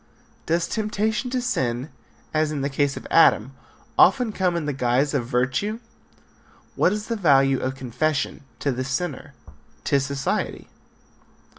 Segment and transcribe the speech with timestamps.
[0.47, 1.91] Does temptation to sin,
[2.33, 3.51] as in the case of Adam,
[3.99, 5.79] often come in the guise of virtue?
[6.75, 9.35] What is the value of confession to the sinner?
[9.83, 10.67] To society?